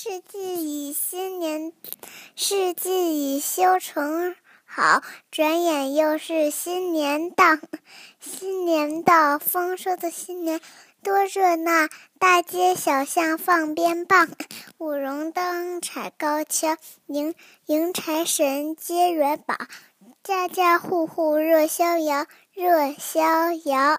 [0.00, 1.72] 世纪已新年，
[2.36, 7.58] 世纪已修成好，转眼又是新年到。
[8.20, 10.60] 新年到，丰收的新年
[11.02, 11.88] 多热闹，
[12.20, 14.18] 大街小巷放鞭炮，
[14.78, 16.76] 舞龙灯，踩高跷，
[17.08, 17.34] 迎
[17.66, 19.56] 迎财神，接元宝，
[20.22, 23.98] 家家户户热逍遥，热逍遥。